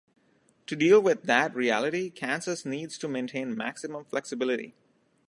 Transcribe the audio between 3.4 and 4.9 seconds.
maximum flexibility.